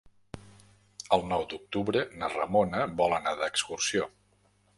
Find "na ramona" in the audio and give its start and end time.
2.23-2.81